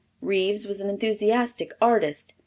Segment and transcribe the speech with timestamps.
[0.19, 2.33] Reeves was an enthusiastic artist.